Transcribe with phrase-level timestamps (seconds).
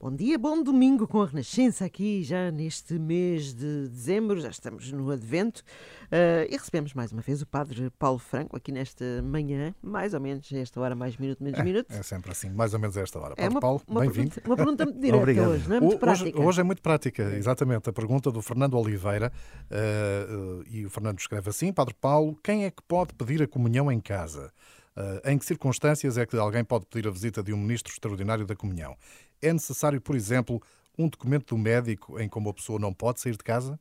[0.00, 4.90] Bom dia, bom domingo com a Renascença aqui já neste mês de dezembro, já estamos
[4.90, 5.62] no Advento
[6.06, 10.20] uh, e recebemos mais uma vez o Padre Paulo Franco aqui nesta manhã, mais ou
[10.20, 11.86] menos a esta hora, mais minuto, menos é, minuto.
[11.90, 13.34] É sempre assim, mais ou menos a esta hora.
[13.36, 14.32] É Padre Paulo, bem-vindo.
[14.44, 15.50] Uma pergunta muito direta Obrigado.
[15.50, 16.40] hoje, não é muito hoje, prática.
[16.40, 17.88] Hoje é muito prática, exatamente.
[17.88, 19.32] A pergunta do Fernando Oliveira
[19.70, 23.90] uh, e o Fernando escreve assim, Padre Paulo, quem é que pode pedir a comunhão
[23.92, 24.52] em casa?
[24.96, 28.46] Uh, em que circunstâncias é que alguém pode pedir a visita de um ministro extraordinário
[28.46, 28.96] da comunhão?
[29.42, 30.62] É necessário, por exemplo,
[30.98, 33.78] um documento do médico em como a pessoa não pode sair de casa?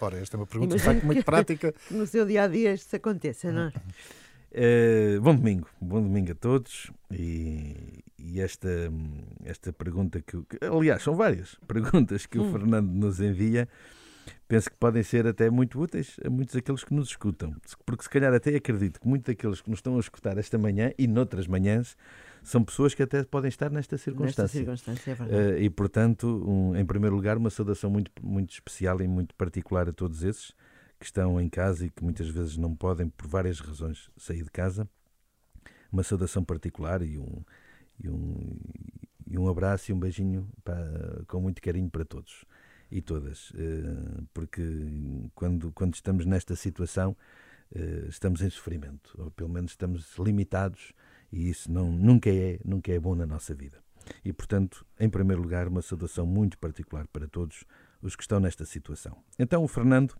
[0.00, 1.72] Ora, esta é uma pergunta de facto muito prática.
[1.72, 3.72] Que no seu dia a dia isto aconteça, não é?
[4.52, 6.90] Uh, bom domingo, bom domingo a todos.
[7.12, 8.68] E, e esta,
[9.44, 12.48] esta pergunta que, que, aliás, são várias perguntas que hum.
[12.48, 13.68] o Fernando nos envia
[14.50, 17.54] penso que podem ser até muito úteis a muitos daqueles que nos escutam.
[17.86, 20.92] Porque se calhar até acredito que muitos daqueles que nos estão a escutar esta manhã
[20.98, 21.96] e noutras manhãs
[22.42, 24.60] são pessoas que até podem estar nesta circunstância.
[24.60, 25.54] Nesta circunstância, é verdade.
[25.54, 29.88] Uh, e, portanto, um, em primeiro lugar, uma saudação muito, muito especial e muito particular
[29.88, 30.52] a todos esses
[30.98, 34.50] que estão em casa e que muitas vezes não podem, por várias razões, sair de
[34.50, 34.88] casa.
[35.92, 37.44] Uma saudação particular e um,
[38.02, 38.58] e um,
[39.28, 42.44] e um abraço e um beijinho para, com muito carinho para todos
[42.90, 44.62] e todas, eh, porque
[45.34, 47.16] quando, quando estamos nesta situação
[47.72, 50.92] eh, estamos em sofrimento, ou pelo menos estamos limitados
[51.32, 53.78] e isso não, nunca, é, nunca é bom na nossa vida.
[54.24, 57.64] E, portanto, em primeiro lugar, uma saudação muito particular para todos
[58.02, 59.16] os que estão nesta situação.
[59.38, 60.16] Então, o Fernando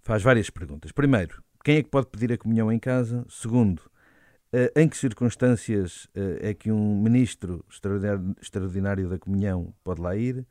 [0.00, 0.90] faz várias perguntas.
[0.92, 3.26] Primeiro, quem é que pode pedir a comunhão em casa?
[3.28, 3.82] Segundo,
[4.52, 7.64] eh, em que circunstâncias é que um ministro
[8.40, 10.46] extraordinário da comunhão pode lá ir?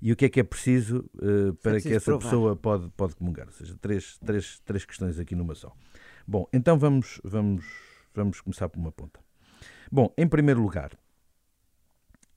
[0.00, 2.24] E o que é que é preciso uh, para preciso que essa provar.
[2.24, 3.46] pessoa pode, pode comungar.
[3.46, 5.74] Ou seja, três, três, três questões aqui numa só.
[6.26, 7.64] Bom, então vamos, vamos,
[8.14, 9.20] vamos começar por uma ponta.
[9.90, 10.92] Bom, em primeiro lugar,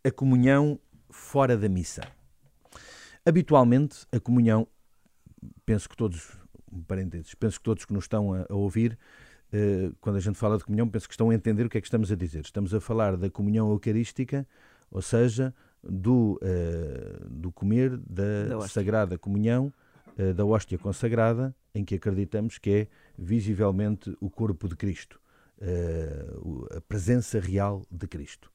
[0.03, 2.01] a comunhão fora da missa.
[3.25, 4.67] Habitualmente, a comunhão,
[5.65, 6.31] penso que todos,
[6.87, 8.97] parênteses, penso que todos que nos estão a, a ouvir,
[9.53, 11.81] uh, quando a gente fala de comunhão, penso que estão a entender o que é
[11.81, 12.41] que estamos a dizer.
[12.41, 14.47] Estamos a falar da comunhão eucarística,
[14.91, 15.53] ou seja,
[15.83, 19.73] do, uh, do comer da, da Sagrada Comunhão,
[20.17, 25.19] uh, da hóstia consagrada, em que acreditamos que é visivelmente o corpo de Cristo,
[25.61, 28.51] uh, a presença real de Cristo.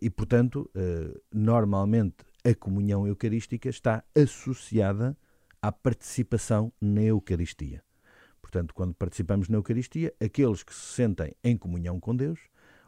[0.00, 0.70] e, portanto,
[1.30, 5.14] normalmente a comunhão eucarística está associada
[5.60, 7.82] à participação na Eucaristia.
[8.40, 12.40] Portanto, quando participamos na Eucaristia, aqueles que se sentem em comunhão com Deus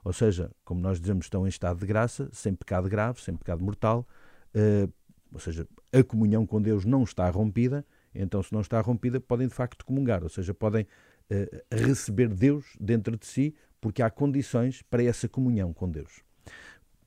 [0.04, 3.62] ou seja, como nós dizemos, estão em estado de graça, sem pecado grave, sem pecado
[3.62, 4.06] mortal,
[4.54, 4.92] uh,
[5.32, 9.48] ou seja, a comunhão com Deus não está rompida, então se não está rompida, podem
[9.48, 14.82] de facto comungar, ou seja, podem uh, receber Deus dentro de si, porque há condições
[14.82, 16.22] para essa comunhão com Deus.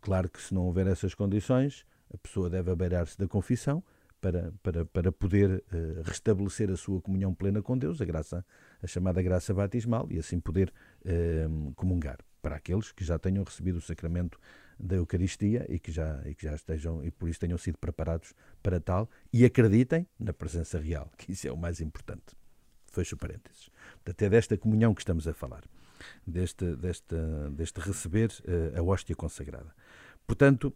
[0.02, 3.84] Claro que se não houver essas condições, a pessoa deve abeirar-se da confissão
[4.22, 8.46] para, para, para poder uh, restabelecer a sua comunhão plena com Deus, a graça,
[8.82, 10.74] a chamada graça batismal, e assim poder
[11.06, 12.15] uh, comungar
[12.66, 14.40] aqueles que já tenham recebido o sacramento
[14.80, 18.34] da Eucaristia e que já, e que já estejam e por isso tenham sido preparados
[18.64, 22.36] para tal e acreditem na presença real, que isso é o mais importante.
[22.92, 23.70] Fecho parênteses.
[24.06, 25.64] Até desta comunhão que estamos a falar,
[26.26, 27.16] deste, deste,
[27.52, 29.74] deste receber uh, a hóstia consagrada.
[30.26, 30.74] Portanto,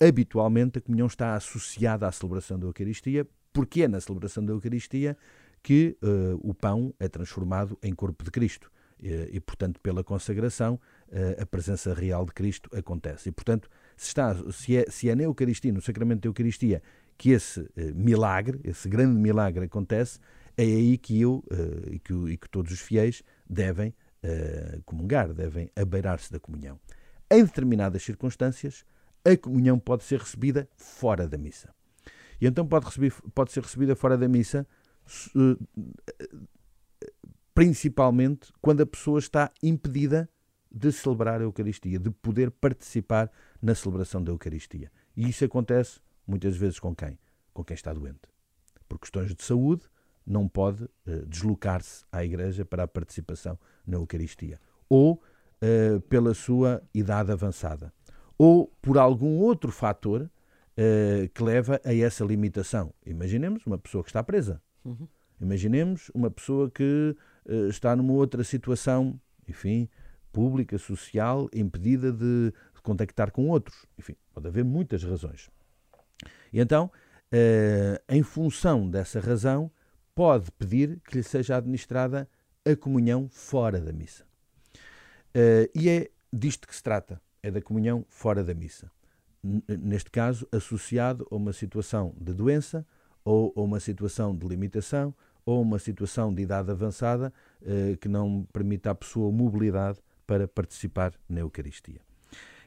[0.00, 5.16] habitualmente a comunhão está associada à celebração da Eucaristia, porque é na celebração da Eucaristia
[5.62, 8.70] que uh, o pão é transformado em corpo de Cristo.
[9.02, 11.01] E, e, portanto, pela consagração, eh,
[11.40, 13.28] a presença real de Cristo acontece.
[13.28, 16.82] E, portanto, se, está, se, é, se é na Eucaristia, no sacramento da Eucaristia,
[17.18, 20.18] que esse eh, milagre, esse grande milagre acontece,
[20.56, 23.94] é aí que eu uh, e, que, e, que, todos os fiéis devem
[24.86, 26.78] comungar, devem abeirar-se da comunhão.
[27.28, 28.84] Em determinadas circunstâncias,
[29.24, 31.74] a comunhão pode ser recebida fora da missa.
[32.40, 34.64] E então pode, receber, pode ser recebida fora da missa,
[37.52, 40.28] principalmente quando a pessoa está impedida
[40.72, 43.30] de celebrar a Eucaristia, de poder participar
[43.60, 44.90] na celebração da Eucaristia.
[45.16, 47.18] E isso acontece muitas vezes com quem?
[47.52, 48.20] Com quem está doente.
[48.88, 49.82] Por questões de saúde,
[50.26, 54.58] não pode uh, deslocar-se à igreja para a participação na Eucaristia.
[54.88, 57.92] Ou uh, pela sua idade avançada.
[58.38, 62.94] Ou por algum outro fator uh, que leva a essa limitação.
[63.04, 64.62] Imaginemos uma pessoa que está presa.
[64.84, 65.06] Uhum.
[65.40, 67.16] Imaginemos uma pessoa que
[67.68, 69.88] está numa outra situação, enfim,
[70.32, 72.52] pública, social, impedida de
[72.82, 73.86] contactar com outros.
[73.98, 75.50] Enfim, pode haver muitas razões.
[76.52, 76.90] E então,
[77.30, 79.70] eh, em função dessa razão,
[80.14, 82.28] pode pedir que lhe seja administrada
[82.64, 84.24] a comunhão fora da missa.
[85.34, 88.90] Eh, e é disto que se trata, é da comunhão fora da missa.
[89.66, 92.86] neste caso, associado a uma situação de doença
[93.24, 95.12] ou a uma situação de limitação
[95.44, 101.14] ou uma situação de idade avançada eh, que não permita à pessoa mobilidade para participar
[101.28, 102.00] na Eucaristia.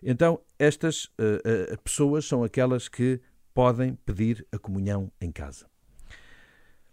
[0.04, 3.20] Então, estas uh, uh, pessoas são aquelas que
[3.54, 5.68] podem pedir a comunhão em casa.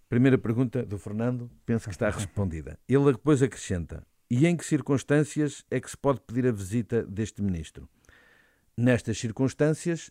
[0.08, 2.78] Primeira pergunta do Fernando, penso que está respondida.
[2.88, 7.42] Ele depois acrescenta: e em que circunstâncias é que se pode pedir a visita deste
[7.42, 7.88] ministro?
[8.76, 10.10] Nestas circunstâncias,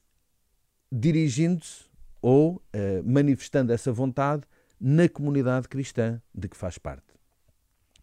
[0.92, 1.86] dirigindo-se
[2.22, 2.62] ou uh,
[3.04, 4.44] manifestando essa vontade
[4.80, 7.14] na comunidade cristã de que faz parte.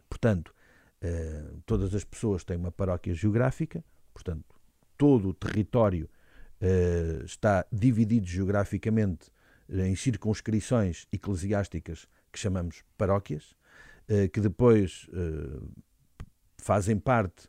[0.08, 0.54] Portanto,
[1.02, 4.44] uh, todas as pessoas têm uma paróquia geográfica, portanto,
[4.96, 6.08] todo o território
[6.60, 9.30] uh, está dividido geograficamente
[9.68, 13.54] em circunscrições eclesiásticas que chamamos paróquias,
[14.08, 15.08] uh, que depois
[16.56, 17.48] fazem parte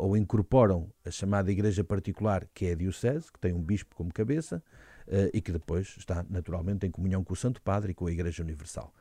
[0.00, 4.12] ou incorporam a chamada Igreja Particular, que é a Diocese, que tem um bispo como
[4.12, 4.60] cabeça,
[5.32, 8.42] e que depois está naturalmente em comunhão com o Santo Padre e com a Igreja
[8.42, 8.92] Universal.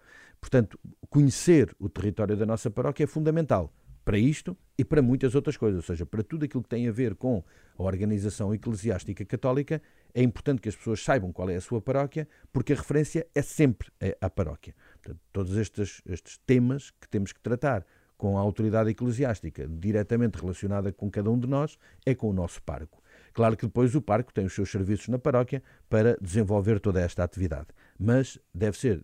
[0.42, 0.80] Portanto,
[1.10, 3.74] conhecer o território da nossa paróquia é fundamental
[4.04, 6.92] para isto e para muitas outras coisas, ou seja, para tudo aquilo que tem a
[6.92, 7.44] ver com
[7.78, 9.82] a organização eclesiástica católica,
[10.14, 13.42] é importante que as pessoas saibam qual é a sua paróquia, porque a referência é
[13.42, 14.74] sempre a paróquia.
[15.02, 17.86] Portanto, todos estes, estes temas que temos que tratar
[18.18, 22.64] com a autoridade eclesiástica diretamente relacionada com cada um de nós é com o nosso
[22.64, 22.99] parco.
[23.40, 27.24] Claro que depois o parco tem os seus serviços na paróquia para desenvolver toda esta
[27.24, 29.02] atividade, mas deve ser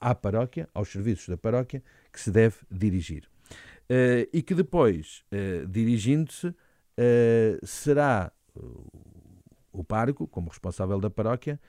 [0.00, 1.82] à paróquia, aos serviços da paróquia,
[2.12, 3.24] que se deve dirigir.
[3.90, 8.30] Uh, e que depois, uh, dirigindo-se, uh, será
[9.72, 11.60] o pároco, como responsável da paróquia,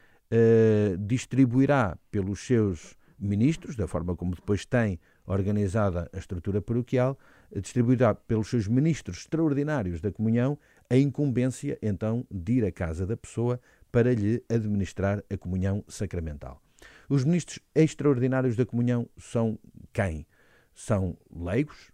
[1.00, 7.18] distribuirá pelos seus ministros, da forma como depois tem organizada a estrutura paroquial,
[7.52, 10.60] distribuirá pelos seus ministros extraordinários da comunhão
[10.90, 13.60] a incumbência, então, de ir à casa da pessoa
[13.92, 16.62] para lhe administrar a comunhão sacramental.
[17.10, 19.58] Os ministros extraordinários da comunhão são
[19.94, 20.26] quem?
[20.74, 21.92] São leigos,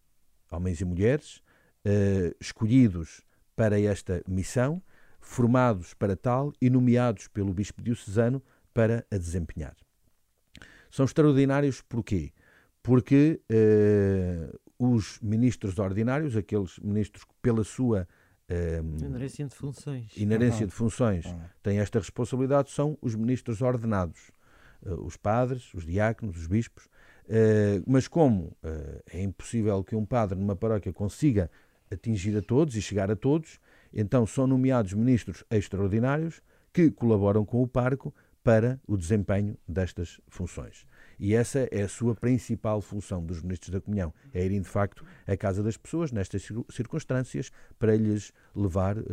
[0.50, 1.42] homens e mulheres,
[1.86, 3.22] eh, escolhidos
[3.56, 4.82] para esta missão,
[5.20, 8.42] formados para tal e nomeados pelo bispo diocesano
[8.74, 9.76] para a desempenhar.
[10.90, 12.34] São extraordinários porquê?
[12.82, 18.08] Porque eh, os ministros ordinários, aqueles ministros que pela sua
[18.52, 21.26] eh, inerência de funções, inerência de funções.
[21.64, 24.32] Têm esta responsabilidade, são os ministros ordenados.
[24.86, 26.90] Eh, os padres, os diáconos, os bispos,
[27.30, 31.50] eh, mas como eh, é impossível que um padre numa paróquia consiga
[31.92, 33.60] atingir a todos e chegar a todos,
[33.94, 36.42] então são nomeados ministros extraordinários
[36.74, 38.14] que colaboram com o parco
[38.44, 40.86] para o desempenho destas funções.
[41.22, 45.06] E essa é a sua principal função dos ministros da comunhão, é irem de facto
[45.28, 49.04] à casa das pessoas nestas circunstâncias para lhes levar uh,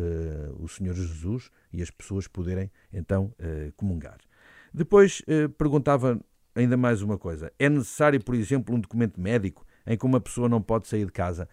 [0.58, 4.16] o Senhor Jesus e as pessoas poderem então uh, comungar.
[4.72, 6.18] Depois eh, perguntava
[6.54, 10.48] ainda mais uma coisa: é necessário, por exemplo, um documento médico em que uma pessoa
[10.48, 11.48] não pode sair de casa?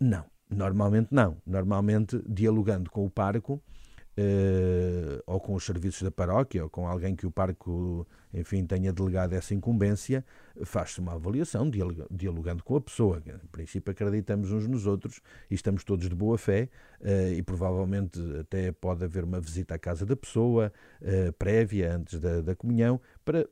[0.00, 1.36] Não, normalmente não.
[1.46, 3.62] Normalmente, dialogando com o pároco,
[4.14, 8.92] Uh, ou com os serviços da paróquia, ou com alguém que o parco, enfim, tenha
[8.92, 10.24] delegado essa incumbência,
[10.64, 11.70] faz-se uma avaliação,
[12.10, 13.22] dialogando com a pessoa.
[13.26, 15.20] Em princípio, acreditamos uns nos outros
[15.50, 16.68] e estamos todos de boa fé,
[17.00, 22.18] uh, e provavelmente até pode haver uma visita à casa da pessoa, uh, prévia, antes
[22.18, 23.48] da, da, comunhão, para,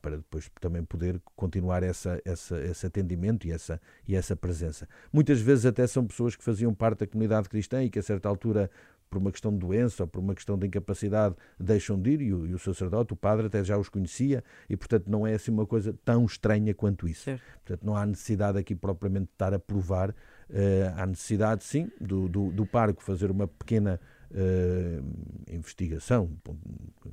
[0.00, 4.88] para depois também poder continuar essa, essa, esse atendimento e essa, e essa presença.
[5.12, 8.28] Muitas vezes até são pessoas que faziam parte da comunidade cristã e que a certa
[8.28, 8.70] altura
[9.10, 12.32] por uma questão de doença ou por uma questão de incapacidade, deixam de ir e
[12.32, 15.50] o, e o, sacerdote, o padre, até já os conhecia e, portanto, não é assim
[15.50, 17.24] uma coisa tão estranha quanto isso.
[17.24, 17.42] Certo.
[17.64, 20.10] Portanto, não há necessidade aqui propriamente de estar a provar.
[20.10, 26.30] Uh, há necessidade, sim, do, do, do parco fazer uma pequena uh, investigação,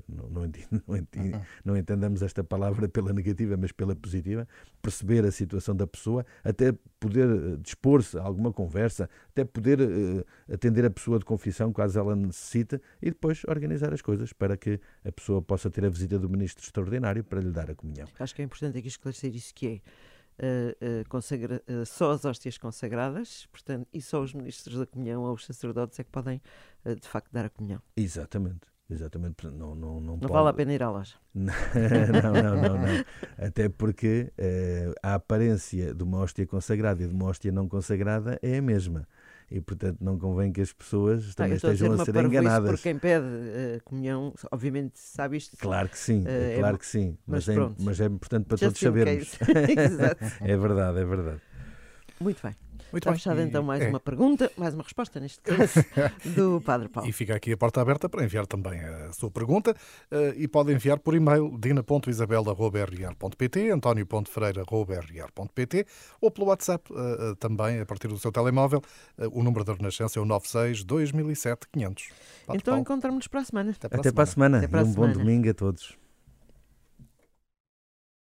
[0.08, 0.42] não, não,
[0.88, 4.48] não, não, entendamos esta palavra pela negativa, mas pela positiva,
[4.82, 10.26] perceber a situação da pessoa, até poder eh, dispor-se a alguma conversa, até poder uh,
[10.52, 14.80] atender a pessoa de confissão, caso ela necessite, e depois organizar as coisas para que
[15.04, 18.08] a pessoa possa ter a visita do ministro extraordinário para lhe dar a comunhão.
[18.20, 19.82] Acho que é importante aqui esclarecer isso que é
[21.10, 25.46] consagra, uh, só as hóstias consagradas, portanto, e só os ministros da comunhão ou os
[25.46, 26.42] sacerdotes é que podem,
[26.86, 27.82] de facto, dar a comunhão.
[27.96, 28.68] Exatamente.
[28.90, 30.32] Exatamente, não, não, não, não pode...
[30.32, 31.16] vale a pena ir à loja.
[31.36, 31.54] não,
[32.32, 33.06] não, não, não.
[33.38, 34.32] Até porque
[35.04, 39.06] a aparência de uma hóstia consagrada e de uma hóstia não consagrada é a mesma
[39.50, 42.72] e portanto não convém que as pessoas também ah, estejam a, a ser enganadas.
[42.72, 45.58] Por quem pede uh, comunhão, obviamente sabe isto.
[45.58, 48.58] Claro que sim, uh, é claro que sim, mas, mas, é, mas é importante para
[48.58, 49.38] Just todos sabermos.
[50.42, 51.42] é verdade, é verdade.
[52.20, 52.56] Muito bem.
[52.92, 53.20] Muito Está bem.
[53.20, 53.88] fechada então mais é.
[53.90, 55.84] uma pergunta, mais uma resposta, neste caso,
[56.36, 57.10] do Padre Paulo.
[57.10, 59.76] E fica aqui a porta aberta para enviar também a sua pergunta uh,
[60.36, 65.86] e pode enviar por e-mail dina.isabel.rr.pt, antonio.ferreira.rr.pt
[66.22, 68.82] ou pelo WhatsApp uh, também, a partir do seu telemóvel.
[69.32, 72.10] o número da Renascença é o 96 2007 500.
[72.46, 73.72] Padre então encontramos-nos para a semana.
[73.72, 74.08] Até para a semana.
[74.08, 74.58] Até para a semana.
[74.60, 75.14] Até para a um semana.
[75.14, 76.07] bom domingo a todos.